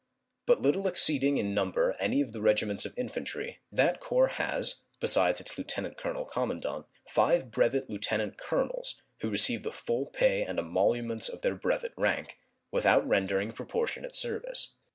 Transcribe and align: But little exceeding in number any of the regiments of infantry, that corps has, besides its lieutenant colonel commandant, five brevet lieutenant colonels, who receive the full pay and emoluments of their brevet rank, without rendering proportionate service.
But 0.47 0.63
little 0.63 0.87
exceeding 0.87 1.37
in 1.37 1.53
number 1.53 1.95
any 1.99 2.21
of 2.21 2.31
the 2.31 2.41
regiments 2.41 2.85
of 2.87 2.97
infantry, 2.97 3.59
that 3.71 3.99
corps 3.99 4.29
has, 4.29 4.81
besides 4.99 5.39
its 5.39 5.59
lieutenant 5.59 5.95
colonel 5.95 6.25
commandant, 6.25 6.87
five 7.07 7.51
brevet 7.51 7.87
lieutenant 7.87 8.35
colonels, 8.35 8.99
who 9.19 9.29
receive 9.29 9.61
the 9.61 9.71
full 9.71 10.07
pay 10.07 10.41
and 10.41 10.57
emoluments 10.57 11.29
of 11.29 11.43
their 11.43 11.53
brevet 11.53 11.93
rank, 11.97 12.39
without 12.71 13.07
rendering 13.07 13.51
proportionate 13.51 14.15
service. 14.15 14.73